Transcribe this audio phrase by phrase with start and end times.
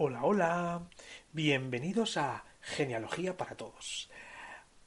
[0.00, 0.82] Hola, hola.
[1.32, 4.08] Bienvenidos a Genealogía para Todos.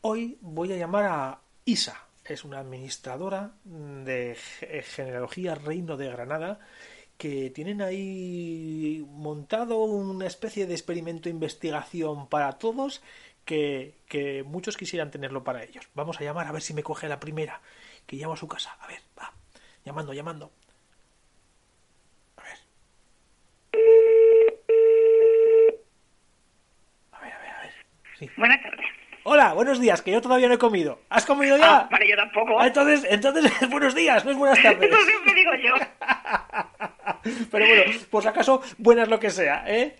[0.01, 2.07] Hoy voy a llamar a Isa.
[2.25, 6.59] Es una administradora de Ge- Genealogía Reino de Granada
[7.17, 13.01] que tienen ahí montado una especie de experimento de investigación para todos
[13.45, 15.87] que, que muchos quisieran tenerlo para ellos.
[15.95, 17.61] Vamos a llamar a ver si me coge la primera,
[18.07, 18.77] que llamo a su casa.
[18.79, 19.33] A ver, va.
[19.85, 20.51] Llamando, llamando.
[22.37, 22.57] A ver.
[27.13, 27.73] A ver, a ver, a ver.
[28.21, 28.29] Sí.
[28.37, 28.85] Buenas tardes.
[29.23, 30.99] Hola, buenos días, que yo todavía no he comido.
[31.09, 31.77] ¿Has comido ya?
[31.77, 32.59] Ah, vale, yo tampoco.
[32.59, 34.91] Ah, entonces, entonces, buenos días, no es buenas tardes.
[34.91, 35.73] Eso siempre digo yo.
[37.51, 39.95] Pero bueno, por si acaso, buenas lo que sea, ¿eh?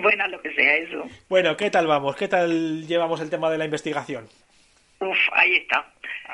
[0.00, 1.08] Buenas, lo que sea eso.
[1.28, 2.14] Bueno, ¿qué tal vamos?
[2.14, 4.28] ¿Qué tal llevamos el tema de la investigación?
[5.00, 5.84] Uf, ahí está.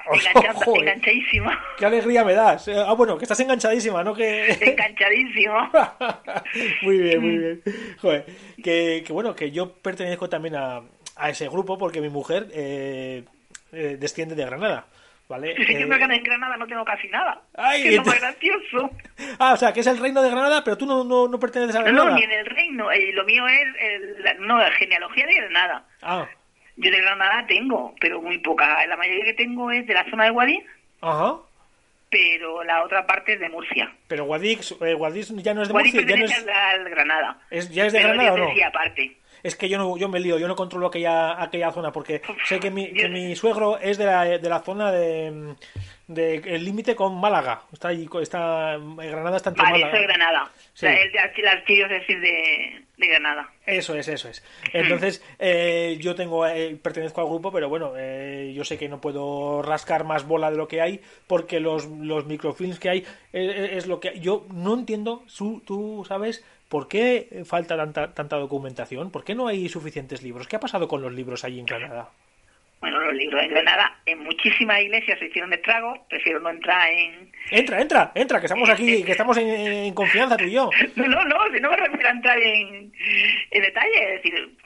[0.13, 1.65] Enganchada, enganchadísima.
[1.79, 2.69] ¡Qué alegría me das!
[2.69, 4.15] Eh, Ah, bueno, que estás enganchadísima, ¿no?
[4.15, 4.51] Que...
[4.61, 5.71] Enganchadísimo.
[6.83, 7.63] muy bien, muy bien.
[8.03, 8.27] Joder,
[8.63, 10.83] que, que bueno, que yo pertenezco también a,
[11.25, 13.25] a ese grupo porque mi mujer eh,
[13.73, 14.87] eh, desciende de Granada,
[15.29, 15.55] ¿vale?
[15.57, 17.41] Si yo Eh, me gané en Granada no tengo casi nada.
[17.57, 18.91] Ay, que es gracioso.
[19.39, 21.77] Ah, o sea, que es el reino de Granada, pero tú no, no, no perteneces
[21.77, 22.11] a Granada.
[22.11, 22.91] no, ni en el reino.
[22.93, 25.85] Eh, lo mío es el, la, no, la genealogía de Granada.
[26.03, 26.27] Ah,
[26.77, 28.85] Yo de Granada tengo, pero muy poca.
[28.87, 30.65] La mayoría que tengo es de la zona de Guadix,
[31.01, 31.37] ajá.
[32.11, 33.91] pero la otra parte es de Murcia.
[34.09, 36.89] Pero Guadix, eh, Guadix ya no es de Guadix Murcia, ya no pertenece es, al,
[36.91, 37.39] Granada.
[37.51, 38.67] es- ¿ya es de pero Granada o no?
[38.67, 39.17] aparte.
[39.43, 42.61] Es que yo no, yo me lío, yo no controlo aquella, aquella zona porque sé
[42.61, 45.55] que mi, que mi suegro es de la, de la zona de,
[46.07, 47.63] de el límite con Málaga.
[47.73, 49.93] Está ahí, está Granada está entre Vale, Málaga.
[49.93, 50.51] eso es Granada.
[50.75, 50.87] Sí.
[50.87, 53.51] O sea, el de archi- la archidiócesis de, de Granada.
[53.67, 54.45] Eso es, eso es.
[54.73, 59.01] Entonces, eh, yo tengo, eh, pertenezco al grupo, pero bueno, eh, yo sé que no
[59.01, 63.71] puedo rascar más bola de lo que hay, porque los, los microfilms que hay eh,
[63.77, 65.23] es lo que yo no entiendo.
[65.27, 70.49] Su, tú sabes por qué falta tanta, tanta documentación, por qué no hay suficientes libros.
[70.49, 72.09] ¿Qué ha pasado con los libros allí en Granada?
[72.81, 76.01] Bueno, los libros en Granada, en muchísimas iglesias se hicieron estragos.
[76.09, 77.31] Prefiero no entrar en...
[77.51, 80.71] Entra, entra, entra, que estamos aquí, que estamos en, en confianza tú y yo.
[80.97, 82.91] No, no, no, si no me refiero a entrar en,
[83.51, 84.15] en detalle.
[84.17, 84.57] Es decir,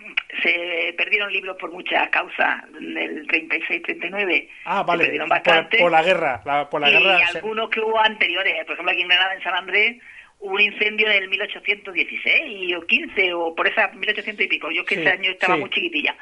[0.43, 4.49] se perdieron libros por muchas causas del 36-39.
[4.65, 5.79] Ah, Se vale, perdieron por, bastante.
[5.79, 7.19] por la guerra, la- por la y guerra.
[7.33, 8.65] se- algunos que hubo anteriores.
[8.65, 9.97] Por ejemplo, aquí en Granada, en San Andrés,
[10.47, 14.71] un incendio en el 1816 o 15 o por esa 1800 y pico.
[14.71, 15.61] Yo que Sí, ese año estaba sí.
[15.61, 16.17] muy chiquitilla.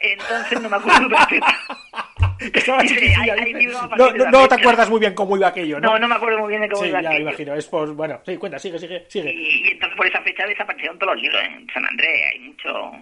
[0.00, 1.08] Entonces no me acuerdo
[2.52, 3.96] que hay- hay libros a
[4.30, 5.92] no, te acuerdas muy bien cómo iba aquello, ¿no?
[5.92, 7.28] No, no me acuerdo muy bien de cómo Sí, iba ya aquello.
[7.28, 9.32] imagino, es por, bueno, sí, cuenta, sigue, sigue, sigue.
[9.32, 12.92] Y, y entonces por esa fecha desaparecieron todos los libros en San Andrés, hay mucho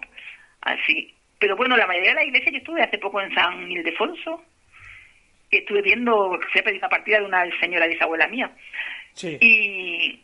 [0.62, 1.15] así.
[1.38, 4.44] Pero bueno, la mayoría de la iglesia, yo estuve hace poco en San Ildefonso,
[5.50, 8.50] y estuve viendo, se ha pedido una partida de una señora bisabuela mía,
[9.15, 9.37] Sí.
[9.41, 10.21] y,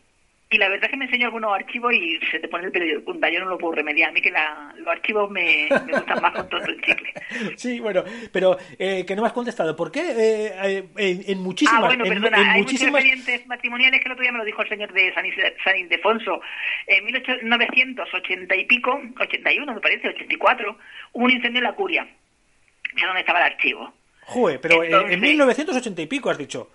[0.49, 2.87] y la verdad es que me enseñó algunos archivos y se te pone el pelo
[2.87, 5.93] de punta, yo no lo puedo remediar, a mí que la- los archivos me, me
[5.93, 7.13] gustan más con todo el chicle.
[7.57, 9.75] Sí, bueno, pero eh, que no me has contestado.
[9.75, 13.05] ¿Por qué eh, eh, en, en muchísimas, Ah, bueno, en, perdona, en hay muchísimas, muchos
[13.17, 15.25] expedientes matrimoniales que el otro día me lo dijo el señor de San,
[15.65, 16.41] San Ildefonso.
[16.87, 20.79] En 1980 y pico, 81 me parece, 84,
[21.13, 23.93] hubo un incendio en la curia, que es donde estaba el archivo.
[24.23, 26.71] Joder, pero eh, en Entonces- 1980 y pico has dicho.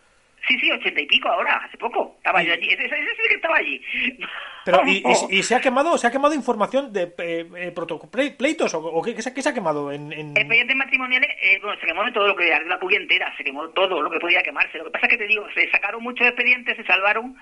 [0.47, 2.15] Sí, sí, 80 y pico ahora, hace poco.
[2.17, 3.81] Estaba yo allí, ese, ese, sí que estaba allí.
[4.65, 8.73] Pero y, y- y se ha quemado, se ha quemado información de eh, eh, pleitos
[8.75, 11.79] o, o qué, qué se, qué se ha quemado en, en- Expedientes matrimoniales, eh, bueno,
[11.79, 14.43] se quemó todo lo que ardió la curia entera, se quemó todo lo que podía
[14.43, 14.77] quemarse.
[14.77, 17.35] Lo que pasa es que te digo, se sacaron muchos expedientes, se salvaron,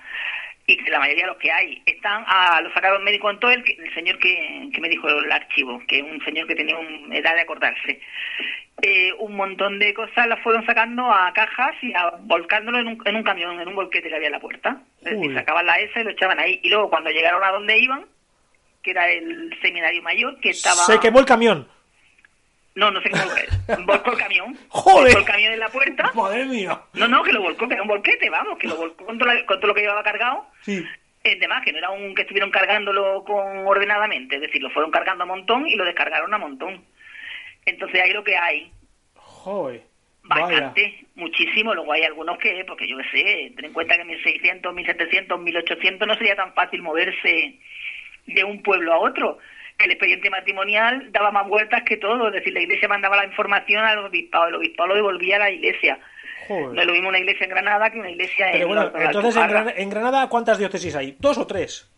[0.72, 3.50] y que la mayoría de los que hay están, a, lo sacaron médico en todo
[3.50, 6.76] el, el señor que, que me dijo el archivo, que es un señor que tenía
[6.78, 8.00] un- edad de acordarse.
[8.82, 13.02] Eh, un montón de cosas las fueron sacando a cajas y a, volcándolo en un,
[13.04, 14.80] en un camión, en un volquete que había en la puerta.
[15.02, 16.60] Decir, sacaban la S y lo echaban ahí.
[16.62, 18.06] Y luego cuando llegaron a donde iban,
[18.82, 20.76] que era el seminario mayor, que estaba...
[20.76, 21.68] Se quemó el camión.
[22.74, 23.82] No, no sé qué volcó.
[23.84, 24.58] Volcó el camión.
[24.68, 25.04] ¡Joder!
[25.14, 26.10] Volcó el camión en la puerta.
[26.14, 26.80] Madre mía.
[26.94, 29.28] No, no, que lo volcó, que era un volquete, vamos, que lo volcó con todo,
[29.32, 30.46] la- con todo lo que llevaba cargado.
[30.62, 30.84] Sí.
[31.22, 34.90] Es demás, que no era un que estuvieron cargándolo con ordenadamente, es decir, lo fueron
[34.90, 36.82] cargando a montón y lo descargaron a montón.
[37.66, 38.72] Entonces ahí lo que hay,
[39.14, 39.82] Joder.
[40.22, 40.44] Vaya.
[40.44, 41.74] bastante, muchísimo.
[41.74, 45.40] Luego hay algunos que, porque yo qué sé, ten en cuenta que en 1600, 1700,
[45.40, 47.58] 1800 no sería tan fácil moverse
[48.26, 49.38] de un pueblo a otro.
[49.84, 53.82] El expediente matrimonial daba más vueltas que todo, es decir, la iglesia mandaba la información
[53.84, 55.98] al obispado, el obispado lo devolvía a la iglesia.
[56.48, 56.74] Joder.
[56.74, 59.04] No es lo mismo una iglesia en Granada que una iglesia Pero en, bueno, la-
[59.04, 59.48] entonces en.
[59.48, 61.16] Gran- en Granada, ¿cuántas diócesis hay?
[61.18, 61.88] ¿Dos o tres?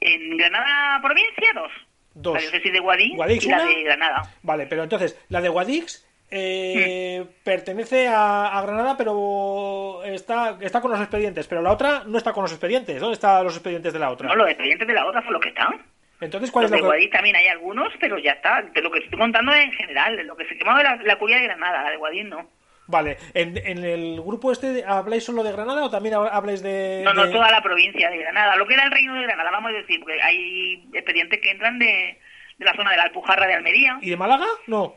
[0.00, 1.72] En Granada provincia, dos.
[2.14, 2.34] Dos.
[2.34, 3.66] La diócesis de Guadix, Guadix, y la una.
[3.66, 4.22] de Granada.
[4.42, 10.90] Vale, pero entonces, la de Guadix eh, pertenece a, a Granada, pero está, está con
[10.90, 11.46] los expedientes.
[11.46, 13.00] Pero la otra no está con los expedientes.
[13.00, 14.28] ¿Dónde están los expedientes de la otra?
[14.28, 15.80] No, los expedientes de la otra son los que están.
[16.20, 16.84] Entonces, ¿cuál Los es de.
[16.84, 18.64] Guadix también hay algunos, pero ya está.
[18.74, 20.16] Pero lo que estoy contando es en general.
[20.26, 22.50] Lo que se quemó es la, la curia de Granada, la de Guadix no.
[22.90, 27.02] Vale, ¿En, en el grupo este habláis solo de Granada o también habláis de...?
[27.04, 28.56] No, no, de- toda la provincia de Granada.
[28.56, 31.78] Lo que era el reino de Granada, vamos a decir, porque hay expedientes que entran
[31.78, 32.18] de,
[32.56, 33.98] de la zona de la Alpujarra de Almería.
[34.00, 34.46] ¿Y de Málaga?
[34.66, 34.94] No.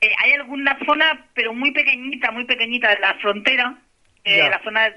[0.00, 3.74] Eh, hay alguna zona, pero muy pequeñita, muy pequeñita, de la frontera,
[4.22, 4.94] eh, la zona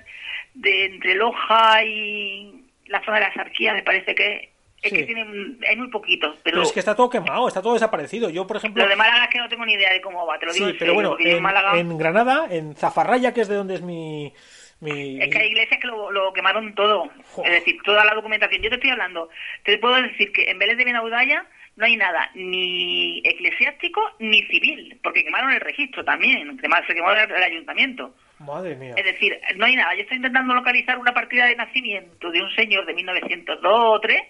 [0.54, 4.52] de entre Loja y la zona de las Arquías, me parece que
[4.88, 5.00] es Sí.
[5.00, 8.30] que tienen, hay muy poquitos, pero, Pero es que está todo quemado, está todo desaparecido.
[8.30, 8.84] Yo, por ejemplo...
[8.84, 10.66] lo de Málaga es que no tengo ni idea de cómo va, te lo digo
[10.66, 13.56] Sí, en pero serio, bueno, en en, Málaga en Granada, en Zafarraya, que es de
[13.56, 14.34] donde es mi...
[14.82, 15.22] mi...
[15.22, 17.52] es que hay iglesias que lo, lo quemaron todo, Joder.
[17.52, 18.62] es decir, toda la documentación.
[18.62, 19.30] Yo te estoy hablando,
[19.64, 21.46] te puedo decir que en Vélez de Benaudalla
[21.78, 26.58] no hay nada ni eclesiástico ni civil, porque quemaron el registro también,
[26.88, 28.16] se quemó el, el ayuntamiento.
[28.40, 28.94] Madre mía.
[28.98, 29.94] Es decir, no hay nada.
[29.96, 34.22] Yo estoy intentando localizar una partida de nacimiento de un señor de 1902 o 3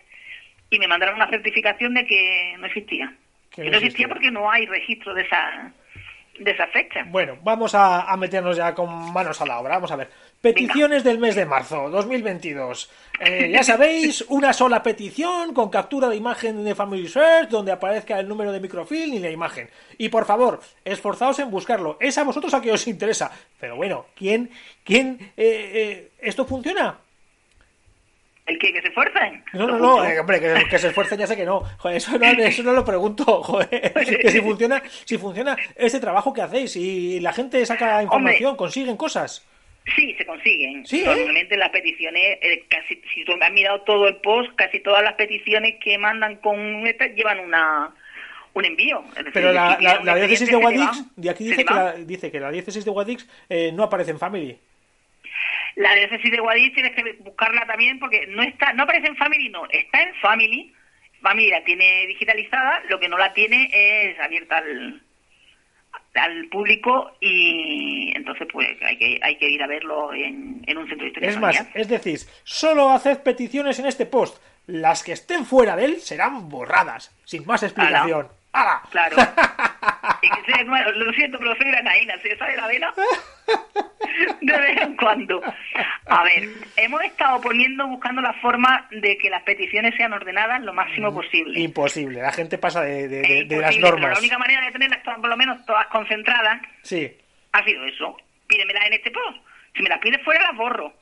[0.70, 3.14] y me mandaron una certificación de que no existía.
[3.52, 5.74] Que no existía porque no hay registro de esa
[6.40, 7.06] de esa fecha.
[7.08, 9.76] Bueno, vamos a, a meternos ya con manos a la obra.
[9.76, 10.10] Vamos a ver.
[10.42, 12.92] Peticiones del mes de marzo 2022.
[13.20, 18.20] Eh, ya sabéis, una sola petición con captura de imagen de Family Search donde aparezca
[18.20, 19.70] el número de microfilm y la imagen.
[19.98, 21.98] Y por favor, esforzaos en buscarlo.
[22.00, 23.32] Es a vosotros a que os interesa.
[23.60, 24.52] Pero bueno, ¿quién,
[24.84, 27.00] quién, eh, eh, esto funciona?
[28.46, 29.44] ¿El que, que se esfuercen?
[29.54, 31.62] No, no, no, eh, hombre, que, que se esfuercen ya sé que no.
[31.80, 33.92] Joder, eso no, eso no lo pregunto, joder.
[33.94, 38.98] Que si funciona, si funciona este trabajo que hacéis y la gente saca información, consiguen
[38.98, 39.46] cosas.
[39.96, 40.86] Sí, se consiguen.
[40.86, 41.06] Sí, ¿eh?
[41.06, 45.14] Normalmente las peticiones, eh, casi, si tú has mirado todo el post, casi todas las
[45.14, 46.84] peticiones que mandan con
[47.16, 47.94] llevan una
[48.54, 49.04] un envío.
[49.16, 49.78] Decir, Pero la,
[50.16, 53.72] diócesis de Guadix, de aquí dice que, la, dice que la diócesis de Guadix eh,
[53.74, 54.58] no aparece en Family.
[55.76, 59.50] La diócesis de Guadix tienes que buscarla también porque no está, no aparece en Family,
[59.50, 60.74] no, está en Family.
[61.22, 65.02] Family la tiene digitalizada, lo que no la tiene es abierta al,
[66.14, 70.88] al público y entonces pues hay que hay que ir a verlo en, en un
[70.88, 74.42] centro de historia Es más, es decir, solo haced peticiones en este post.
[74.68, 78.28] Las que estén fuera de él serán borradas, sin más explicación.
[78.56, 78.82] ¡Hala!
[78.92, 79.18] Claro.
[80.22, 82.92] Y que sea- bueno, lo siento, pero soy granaína, se sale la vena
[84.42, 85.42] de vez en cuando.
[86.08, 86.48] A ver,
[86.78, 91.60] hemos estado poniendo, buscando la forma de que las peticiones sean ordenadas lo máximo posible.
[91.60, 94.12] Imposible, la gente pasa de, de- de- Es de las normas.
[94.14, 97.12] La única manera de tenerlas todas, por lo menos todas concentradas Sí,
[97.52, 98.18] ha sido eso.
[98.48, 99.38] Pídemelas en este post.
[99.76, 100.94] Si me las pides fuera, las borro.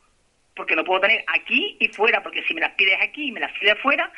[0.56, 3.40] Porque lo puedo tener aquí y fuera, porque si me las pides aquí y me
[3.40, 4.12] las pides fuera,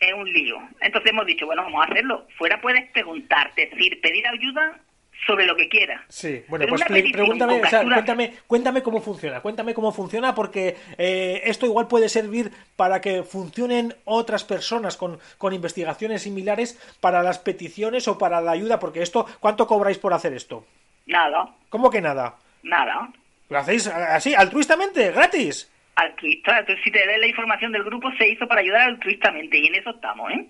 [0.00, 0.56] es un lío.
[0.80, 2.26] Entonces hemos dicho, bueno, vamos a hacerlo.
[2.36, 4.78] Fuera puedes preguntar, decir, pedir ayuda
[5.26, 6.02] sobre lo que quieras.
[6.08, 6.42] sí.
[6.48, 11.40] Bueno, Pero pues pregúntame, o sea, cuéntame, cuéntame cómo funciona, cuéntame cómo funciona, porque eh,
[11.44, 17.38] esto igual puede servir para que funcionen otras personas con, con investigaciones similares para las
[17.38, 20.66] peticiones o para la ayuda, porque esto, ¿cuánto cobráis por hacer esto?
[21.06, 22.34] Nada, ¿Cómo que nada?
[22.62, 23.08] nada.
[23.48, 25.70] ¿Lo hacéis así, altruistamente, gratis?
[25.96, 26.58] Altruista.
[26.58, 29.76] Entonces, si te doy la información del grupo, se hizo para ayudar altruistamente y en
[29.76, 30.46] eso estamos, ¿eh?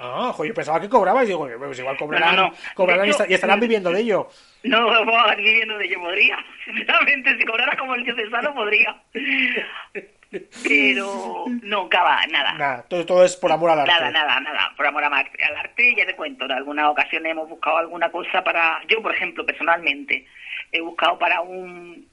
[0.00, 2.54] Ah, joder, yo pensaba que cobrabais, digo, pues igual cobrarán, No, no, no.
[2.74, 4.28] cobrarán y hecho- y estarán viviendo de ello.
[4.62, 6.38] No vamos viviendo de ello, podría.
[6.64, 8.96] Sinceramente, si cobrara como el diocesano, podría.
[10.62, 12.52] Pero no, cava, nada.
[12.54, 13.92] Nada, todo, todo es por amor al arte.
[13.92, 14.72] Nada, nada, nada.
[14.76, 18.80] Por amor al arte, ya te cuento, en algunas ocasiones hemos buscado alguna cosa para...
[18.88, 20.26] Yo, por ejemplo, personalmente,
[20.70, 22.06] he buscado para un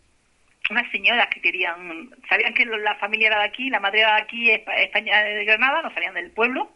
[0.69, 2.10] unas señoras que querían...
[2.29, 5.45] Sabían que la familia era de aquí, la madre era de aquí, Espa- España de
[5.45, 6.72] Granada, no salían del pueblo,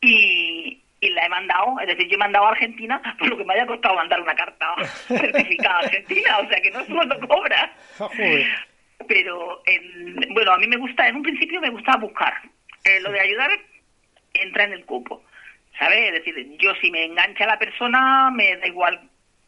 [0.00, 3.44] y, y la he mandado, es decir, yo he mandado a Argentina por lo que
[3.44, 4.74] me haya costado mandar una carta
[5.08, 7.72] certificada a Argentina, o sea que no es cuando cobra.
[8.00, 8.08] Ah.
[9.08, 12.34] Pero, en- bueno, a mí me gusta, en un principio me gustaba buscar.
[12.84, 13.50] Eh, lo de ayudar
[14.34, 15.22] entra en el cupo,
[15.78, 16.00] ¿sabes?
[16.06, 19.00] Es decir, yo si me engancha la persona, me da igual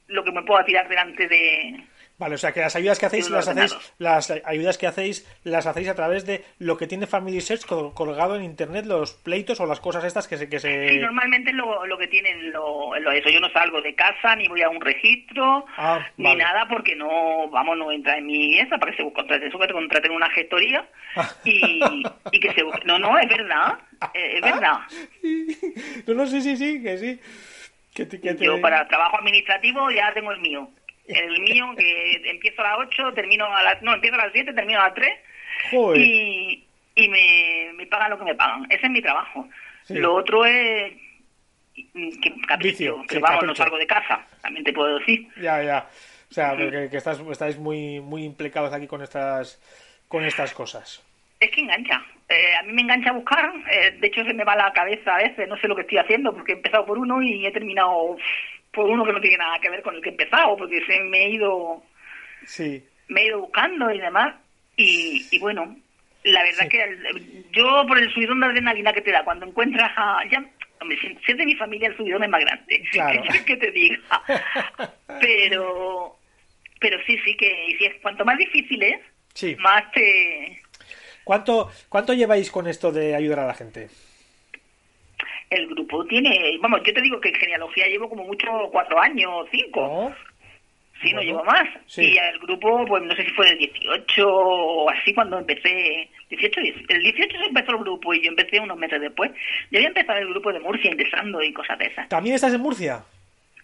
[0.08, 1.80] lo que me pueda tirar delante de...
[2.16, 5.66] Vale, o sea que las ayudas que hacéis, las hacéis, las ayudas que hacéis, las
[5.66, 9.58] hacéis a través de lo que tiene Family Search col- colgado en internet, los pleitos
[9.58, 10.88] o las cosas estas que se, que se...
[10.90, 13.30] Sí, normalmente lo, lo que tienen lo, lo eso.
[13.30, 17.48] Yo no salgo de casa, ni voy a un registro, Ah, ni nada, porque no,
[17.50, 20.30] vamos, no entra en mi esa, para que se contraten, eso que te contraten una
[20.30, 20.88] gestoría
[21.44, 21.80] y,
[22.30, 22.84] y que se busque.
[22.84, 23.76] No, no, es verdad,
[24.14, 24.78] eh, es verdad.
[26.06, 27.20] no, no, sí, sí, sí, que sí.
[27.92, 30.68] Que te- que te- Yo para trabajo administrativo ya tengo el mío.
[31.06, 33.82] El mío que empiezo a las 8, termino a las...
[33.82, 35.08] No, empiezo a las 7, termino a las 3
[35.70, 36.00] Joder.
[36.00, 38.66] y, y me, me pagan lo que me pagan.
[38.70, 39.48] Ese es mi trabajo.
[39.84, 39.94] Sí.
[39.94, 40.92] Lo otro es...
[41.92, 43.46] mm, Que, capricho, Vicio, que sí, vamos, capricho.
[43.46, 45.28] no salgo de casa, también te puedo decir.
[45.40, 45.86] Ya, ya.
[46.30, 49.60] O sea, que, que estás, estáis muy, muy implicados aquí con estas,
[50.08, 51.04] con estas cosas.
[51.38, 52.02] Es que engancha.
[52.30, 55.14] eh, a mí me engancha a buscar, eh, de hecho se me va la cabeza
[55.14, 57.52] a veces, no sé lo que estoy haciendo, porque he empezado por uno y he
[57.52, 58.16] terminado
[58.74, 60.98] por uno que no tiene nada que ver con el que he empezado, porque se
[61.00, 61.82] me he ido,
[62.46, 62.84] Sí.
[63.08, 64.34] me he ido buscando y demás,
[64.76, 65.76] y, y bueno,
[66.24, 69.92] la verdad que el- yo por el subidón de adrenalina que te da cuando encuentras
[69.96, 70.22] a...
[70.30, 70.44] Ya,
[70.80, 73.12] hombre, si, si es de mi familia el subidón es más grande, Claro.
[73.12, 73.98] ¿qué quieres que te diga?
[75.20, 76.16] Pero,
[76.80, 79.00] pero sí, sí, que y si es, cuanto más difícil es,
[79.32, 79.56] Sí.
[79.58, 80.60] más te...
[81.24, 83.88] ¿Cuánto, ¿Cuánto lleváis con esto de ayudar a la gente?
[85.54, 89.46] El grupo tiene, vamos, yo te digo que en genealogía llevo como mucho cuatro años,
[89.50, 90.14] cinco, ¿No?
[91.02, 91.64] sí, no llevo más.
[91.86, 92.02] sí.
[92.12, 96.60] Y el grupo, pues no sé si fue del 18 o así cuando empecé, 18,
[96.88, 99.30] el 18 se empezó el grupo y yo empecé unos meses después.
[99.70, 102.08] Yo había empezado el grupo de Murcia ingresando y cosas de esas.
[102.08, 103.04] ¿También estás en Murcia?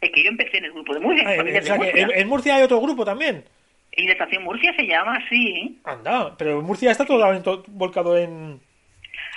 [0.01, 1.81] Es que yo empecé en el grupo de Murcia, en Ah, Familias o sea de
[1.81, 2.15] que Murcia.
[2.17, 3.45] en, en Murcia hay otro grupo también.
[3.97, 5.79] Ingresación Murcia se llama así.
[5.85, 8.61] Anda, pero Murcia está todo to- volcado en,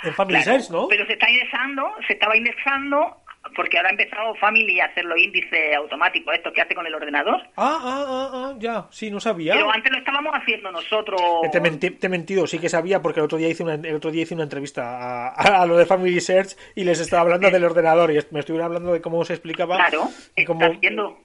[0.04, 0.88] en Family Claro, ¿no?
[0.88, 3.18] Pero se está indexando, se estaba indexando
[3.58, 6.96] porque ahora ha empezado Family a hacer los índices automáticos, estos que hace con el
[6.96, 7.42] ordenador.
[7.58, 9.54] Ah, ah, ah, ah, ya, sí, no sabía.
[9.54, 11.20] Pero antes lo estábamos haciendo nosotros.
[11.52, 13.96] Te, menti- te he mentido, sí que sabía porque el otro día hice una, el
[13.96, 17.24] otro día hice una entrevista a, a- a lo de Family Search y les estaba
[17.24, 20.06] hablando del ordenador y me estuvieron hablando de cómo se explicaba Claro,
[20.38, 21.20] y está cómo haciendo.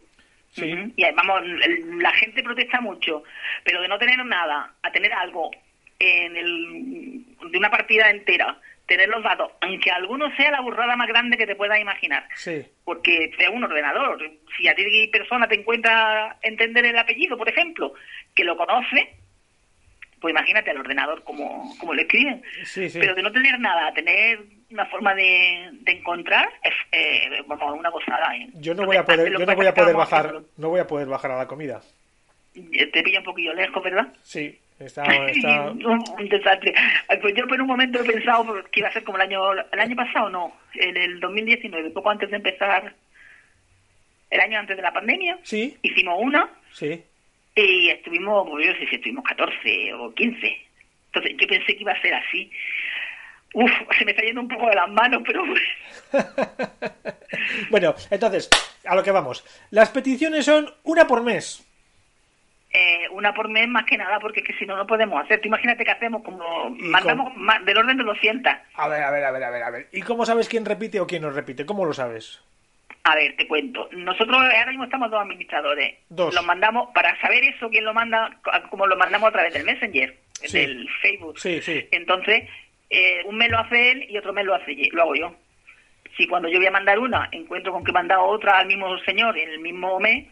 [0.50, 0.74] Sí.
[0.96, 1.42] Y vamos,
[2.00, 3.22] la gente protesta mucho,
[3.64, 5.50] pero de no tener nada a tener algo
[5.98, 11.08] en el, de una partida entera, tener los datos, aunque alguno sea la burrada más
[11.08, 12.26] grande que te puedas imaginar.
[12.34, 14.18] Sí, Porque sea un ordenador.
[14.56, 17.92] Si a ti persona te encuentra entender el apellido, por ejemplo,
[18.34, 19.14] que lo conoce,
[20.20, 22.42] pues imagínate al ordenador como, como lo escriben.
[22.64, 22.98] sí, sí.
[22.98, 24.40] Pero de no tener nada, tener
[24.70, 28.36] una forma de, de encontrar, es eh, vamos, una gozada.
[28.36, 28.48] ¿eh?
[28.54, 30.86] Yo no voy a poder, yo no voy a es poder bajar, no voy a
[30.86, 31.82] poder bajar a la comida.
[32.54, 34.08] Te pilla un poquillo lejos, ¿verdad?
[34.22, 35.70] Sí, está, está...
[35.70, 35.84] un,
[36.18, 36.74] un desastre.
[37.20, 39.80] Pues yo por un momento he pensado que iba a ser como el año el
[39.80, 42.94] año pasado, no, en el 2019, poco antes de empezar,
[44.30, 47.02] el año antes de la pandemia, Sí, hicimos una sí.
[47.56, 50.56] y estuvimos, pues yo no sé si estuvimos 14 o 15.
[51.06, 52.50] Entonces yo pensé que iba a ser así.
[53.54, 55.42] Uf, se me está yendo un poco de las manos, pero
[57.70, 58.50] Bueno, entonces,
[58.84, 59.44] a lo que vamos.
[59.70, 61.64] Las peticiones son una por mes.
[62.78, 65.40] Eh, una por mes más que nada, porque es que si no, no podemos hacer.
[65.40, 68.52] Tú imagínate que hacemos como, mandamos ma- del orden de 200.
[68.74, 69.88] A ver, a ver, a ver, a ver, a ver.
[69.92, 71.66] ¿Y cómo sabes quién repite o quién no repite?
[71.66, 72.40] ¿Cómo lo sabes?
[73.04, 73.88] A ver, te cuento.
[73.92, 75.96] Nosotros ahora mismo estamos dos administradores.
[76.08, 76.34] Dos.
[76.34, 78.38] Los mandamos, para saber eso, quién lo manda,
[78.70, 80.58] como lo mandamos a través del Messenger, Sí.
[80.58, 81.38] del Facebook.
[81.38, 81.88] Sí, sí.
[81.90, 82.44] Entonces,
[82.90, 85.34] eh, un mes lo hace él y otro mes lo hace lo hago yo.
[86.16, 88.96] Si cuando yo voy a mandar una, encuentro con que he mandado otra al mismo
[89.00, 90.26] señor en el mismo mes,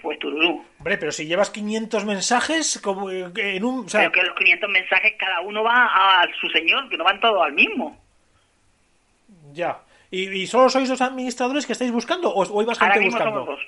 [0.00, 0.64] pues tururú.
[0.78, 3.86] Hombre, pero si llevas 500 mensajes, como eh, en un...
[3.86, 5.86] O sea, Pero que los 500 mensajes cada uno va
[6.22, 7.98] a su señor, que no van todos al mismo.
[9.52, 9.78] ya.
[10.10, 13.10] ¿Y, y solo sois los administradores que estáis buscando o, o hay más Ahora mismo
[13.18, 13.40] buscando?
[13.44, 13.66] somos dos.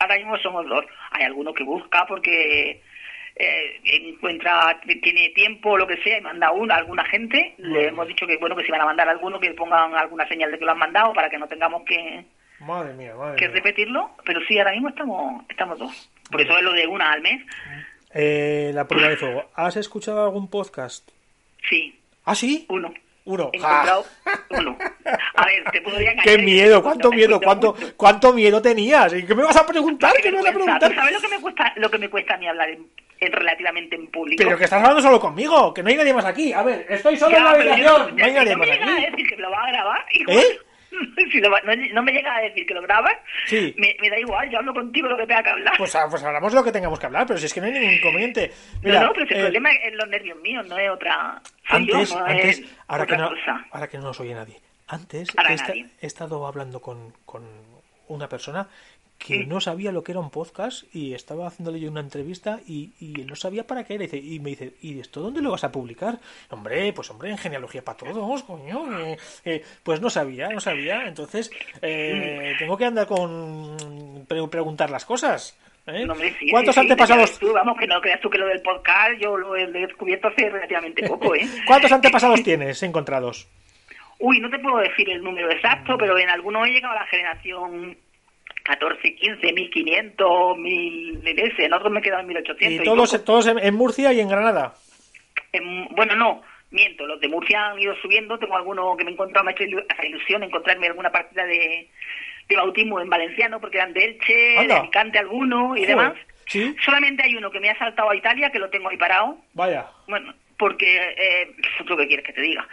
[0.00, 0.84] Ahora mismo somos dos.
[1.12, 2.82] Hay alguno que busca porque
[3.36, 7.54] eh, encuentra, tiene tiempo o lo que sea y manda una, alguna gente.
[7.58, 10.50] Le hemos dicho que bueno que si van a mandar alguno que pongan alguna señal
[10.50, 12.24] de que lo han mandado para que no tengamos que,
[12.66, 13.54] Madre mía, madre que mía.
[13.56, 14.10] repetirlo.
[14.24, 16.10] Pero sí, ahora mismo estamos estamos dos.
[16.30, 17.42] Por eso es lo de una al mes.
[18.14, 19.44] Eh, la prueba de fuego.
[19.54, 21.08] ¿Has escuchado algún podcast?
[21.68, 22.66] Sí, ¿Ah, sí?
[22.68, 22.92] uno.
[23.24, 23.50] Uno.
[23.52, 24.04] He encontrado
[24.50, 24.76] uno.
[25.36, 26.24] A ver, te podría engañar.
[26.24, 26.82] ¡Qué y miedo!
[26.82, 27.40] ¿Cuánto no, miedo?
[27.40, 27.96] ¿Cuánto, mucho.
[27.96, 29.14] ¿Cuánto miedo tenías?
[29.14, 30.12] ¿Y qué me vas a preguntar?
[30.16, 30.88] Qué ¿Qué me vas a preguntar?
[30.90, 32.86] ¿Tú sabes lo que me cuesta lo que me cuesta a mí hablar en,
[33.20, 34.42] en relativamente en público?
[34.44, 36.52] Pero que estás hablando solo conmigo, que no hay nadie más aquí.
[36.52, 38.66] A ver, estoy solo Ya, en la pero yo habitación, no- hay nadie no me
[38.66, 39.06] más a aquí.
[39.10, 40.58] decir que lo va a grabar, igual, ¿Eh?
[41.32, 41.48] Si no,
[41.92, 43.14] no me llega a decir que lo grabas,
[43.46, 43.74] Sí.
[43.78, 45.74] me, me da igual, yo hablo contigo lo que tenga que hablar.
[45.78, 47.72] Pues, ah, pues hablamos lo que tengamos que hablar, pero si es que no hay
[47.72, 48.52] ningún inconveniente.
[48.82, 51.40] Mira, no, no, pero si eh, el problema es los nervios míos, no es otra...
[51.70, 53.66] yo, antes, no antes es ahora, que no, cosa.
[53.70, 57.42] ahora que no nos oye nadie, antes he, esta- he estado hablando con, con
[58.08, 58.68] una persona
[59.24, 59.48] que Mm.
[59.48, 63.20] no sabía lo que era un podcast y estaba haciéndole yo una entrevista y, y
[63.20, 64.04] él no sabía para qué era.
[64.04, 66.18] Y, me dice, ¿y esto dónde lo vas a publicar?
[66.50, 68.98] Hombre, pues hombre, en genealogía para todos, coño.
[68.98, 71.06] eh, eh, pues no sabía, no sabía.
[71.06, 71.50] Entonces,
[71.80, 73.76] eh, tengo que andar con
[74.26, 75.56] pre- preguntar las cosas.
[75.86, 76.04] ¿eh?
[76.04, 77.38] No, hombre, sí, ¿Cuántos sí, sí, antepasados?
[77.38, 80.48] tú, vamos, que no creas tú que lo del podcast yo lo he descubierto hace
[80.50, 81.46] relativamente poco, ¿eh?
[81.66, 83.46] ¿Cuántos antepasados tienes encontrados?
[84.18, 87.06] Uy, no te puedo decir el número exacto, pero en algunos he llegado a la
[87.06, 87.96] generación
[88.64, 92.60] 14, 15, 1500, 1000, ese, en otros me en 1800.
[92.70, 93.24] Y y todos, poco.
[93.24, 94.74] todos en, en Murcia y en Granada.
[95.52, 99.14] En- bueno, no, miento, los de Murcia han ido subiendo, tengo alguno que me he
[99.14, 99.64] encontrado, me ha hecho
[100.04, 101.88] ilusión encontrarme alguna partida de,
[102.48, 104.74] de bautismo en valenciano, porque eran de Elche, Anda.
[104.74, 106.14] de Alicante alguno y Joder, demás.
[106.46, 109.38] Sí, Solamente hay uno que me ha saltado a Italia, que lo tengo ahí parado.
[109.54, 109.86] vaya.
[110.08, 111.54] Bueno, porque, eh,
[111.86, 112.66] ¿tú qué quieres que te diga?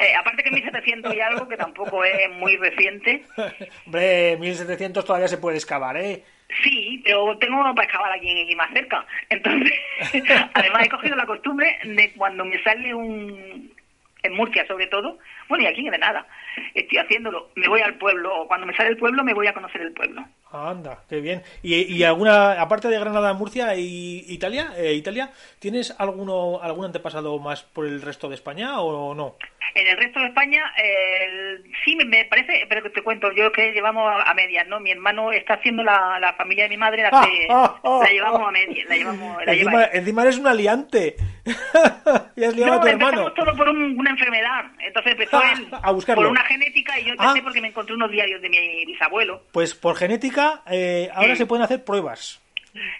[0.00, 3.22] Eh, aparte que 1700 y algo, que tampoco es muy reciente.
[3.86, 6.24] Hombre, 1700 todavía se puede excavar, ¿eh?
[6.64, 9.04] Sí, pero tengo para excavar aquí, aquí más cerca.
[9.28, 9.72] Entonces,
[10.54, 13.78] además he cogido la costumbre de cuando me sale un...
[14.22, 16.26] En Murcia, sobre todo, bueno, y aquí en Granada,
[16.74, 17.48] estoy haciéndolo.
[17.54, 19.92] Me voy al pueblo, o cuando me sale el pueblo, me voy a conocer el
[19.94, 20.22] pueblo.
[20.52, 21.42] Anda, qué bien.
[21.62, 27.38] ¿Y, y alguna, aparte de Granada, Murcia y Italia, eh, Italia, ¿tienes alguno, algún antepasado
[27.38, 29.36] más por el resto de España o no?
[29.80, 33.72] En el resto de España, eh, sí, me parece, pero que te cuento, yo que
[33.72, 34.78] llevamos a, medias, ¿no?
[34.78, 38.50] Mi hermano está haciendo la, la familia de mi madre, la, que, la llevamos a
[38.50, 39.46] medias, la llevamos...
[39.46, 41.16] La encima, encima eres un aliante.
[42.36, 43.32] y has liado no, a tu hermano.
[43.32, 44.66] todo por un- una enfermedad.
[44.80, 46.22] Entonces empezó él A buscarlo.
[46.24, 47.42] por una genética y yo empecé Ah.
[47.42, 49.42] porque me encontré unos diarios de mi bisabuelo.
[49.52, 51.36] Pues por genética, eh, ahora Sí.
[51.38, 52.40] se pueden hacer pruebas.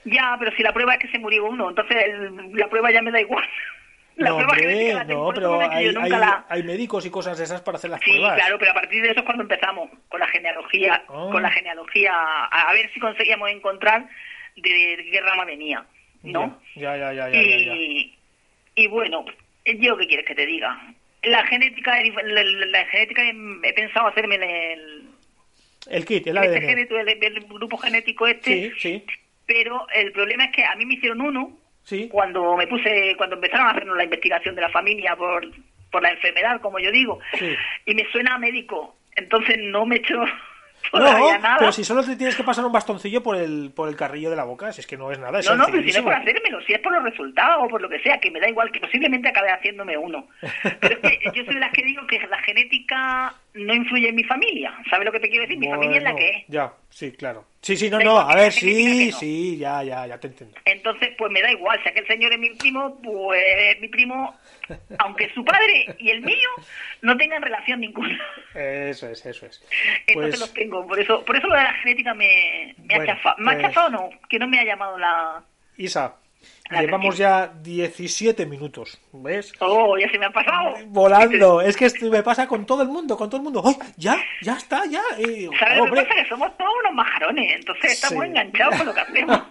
[0.05, 3.03] Ya, pero si la prueba es que se murió uno, entonces el- la prueba ya
[3.03, 3.45] me da igual.
[4.17, 7.11] La no, prueba hombre, la no, pero hay, yo nunca hay- la- hay médicos y
[7.11, 8.35] cosas de esas para hacer las Sí, pruebas.
[8.35, 11.31] claro, pero a partir de eso es cuando empezamos con la genealogía, Oh.
[11.31, 14.07] con la genealogía, a, ver si conseguíamos encontrar
[14.57, 15.85] de, qué rama venía,
[16.23, 16.61] ¿no?
[16.77, 17.75] Ya, ya, ya, ya, ya, ya.
[17.75, 18.15] y,
[18.75, 19.25] y bueno,
[19.65, 20.79] yo qué quieres que te diga.
[21.23, 25.11] La genética, la, genética he pensado hacerme en el,
[25.91, 29.05] El kit, el este el, el grupo genético este, Sí, sí,
[29.47, 31.57] pero el problema es que a mí me hicieron uno
[31.91, 32.09] sí.
[32.09, 35.47] cuando me puse, cuando empezaron a hacernos la investigación de la familia por,
[35.91, 37.55] por la enfermedad, como yo digo, Sí.
[37.87, 39.99] y me suena a médico, entonces no me
[40.91, 41.57] todavía No, nada.
[41.59, 44.37] pero si solo te tienes que pasar un bastoncillo por el, por el carrillo de
[44.37, 45.41] la boca, si es que no es nada.
[45.41, 47.69] Es No, no, pero si no es por hacérmelo, si es por los resultados o
[47.69, 50.27] por lo que sea, que me da igual, que posiblemente acabe haciéndome uno.
[50.81, 54.15] Pero es que yo soy de las que digo que la genética no influye en
[54.15, 54.73] mi familia.
[54.89, 55.59] ¿Sabes lo que te quiero decir?
[55.59, 56.45] Mi familia es la que es.
[56.49, 57.45] Ya, sí, claro.
[57.63, 59.19] Sí, sí, no, no, a ver, sí, no.
[59.19, 60.57] sí, ya, ya, ya te entiendo.
[60.65, 64.35] Entonces, pues me da igual, si aquel señor es mi primo, pues mi primo,
[64.99, 66.49] aunque su padre y el mío
[67.03, 68.19] no tengan relación ninguna.
[68.55, 69.63] Eso es, eso es.
[70.07, 73.03] Entonces Pues, los tengo, por eso, por eso lo de la genética me, me Bueno,
[73.03, 73.37] ha chafado.
[73.39, 75.43] Me ha pues- chafado no, que no me ha llamado la...
[75.77, 76.17] Isa,
[76.71, 79.53] Llevamos ya 17 minutos, ¿ves?
[79.59, 80.77] Oh, ya se me ha pasado.
[80.87, 83.63] Volando, es que esto me pasa con todo el mundo, con todo el mundo.
[83.65, 85.03] ¡Ay, ya, ya está, ya!
[85.17, 86.15] ¿Sabes lo que hombre, pasa?
[86.23, 88.29] Que somos todos unos majarones, entonces estamos Sí.
[88.31, 89.43] enganchados con lo que hacemos.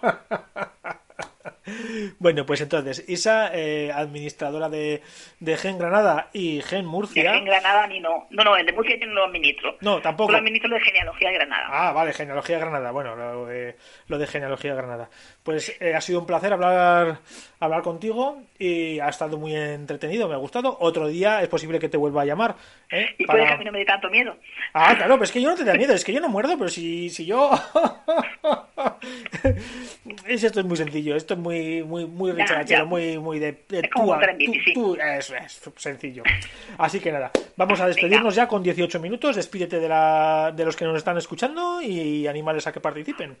[2.18, 5.02] Bueno, pues entonces, Isa, eh, administradora de,
[5.38, 7.34] de Gen Granada y Gen Murcia.
[7.34, 8.26] En Granada ni no.
[8.30, 9.76] No, no, el de Murcia yo no lo administro.
[9.80, 10.28] No, tampoco.
[10.28, 11.66] Solo administro lo de genealogía de Granada.
[11.70, 12.90] Ah, vale, genealogía de Granada.
[12.90, 13.76] Bueno, lo de,
[14.08, 15.10] lo de genealogía de Granada.
[15.42, 17.18] Pues eh, ha sido un placer hablar,
[17.60, 20.76] hablar contigo y ha estado muy entretenido, me ha gustado.
[20.80, 22.56] Otro día es posible que te vuelva a llamar.
[22.90, 23.06] ¿eh?
[23.18, 24.36] y Para- puede que a mí no me dé tanto miedo.
[24.74, 26.58] Ah, claro, pero es que yo no te da miedo, es que yo no muerdo,
[26.58, 27.50] pero si, si yo...
[30.26, 32.32] es, esto es muy sencillo, esto es muy muy muy
[32.66, 34.20] Ya, muy, muy de, de Es tú a-
[35.22, 35.32] sí.
[35.42, 36.22] es, sencillo.
[36.78, 40.76] Así que nada, vamos a despedirnos ya con 18 minutos, despídete de, la, de los
[40.76, 43.36] que nos están escuchando y animales a que participen.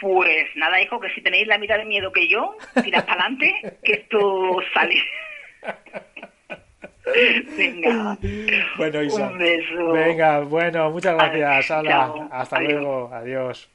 [0.00, 3.78] Pues nada, hijo, que si tenéis la mitad de miedo que yo, tirad para adelante,
[3.82, 5.02] que esto sale.
[7.56, 8.18] Venga.
[8.76, 9.28] Bueno, Isa.
[9.28, 9.92] Un beso.
[9.92, 11.70] Venga, bueno, muchas gracias.
[11.70, 13.10] Hala, hasta luego.
[13.12, 13.70] Adiós.